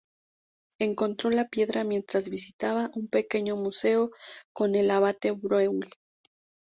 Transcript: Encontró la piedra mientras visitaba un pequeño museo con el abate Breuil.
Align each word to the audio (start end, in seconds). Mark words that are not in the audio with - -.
Encontró 0.79 1.29
la 1.29 1.47
piedra 1.47 1.83
mientras 1.83 2.31
visitaba 2.31 2.89
un 2.95 3.07
pequeño 3.07 3.55
museo 3.55 4.09
con 4.51 4.73
el 4.73 4.89
abate 4.89 5.29
Breuil. 5.29 5.85